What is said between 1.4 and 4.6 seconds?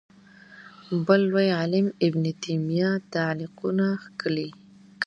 عالم ابن تیمیه تعلیقونه کښلي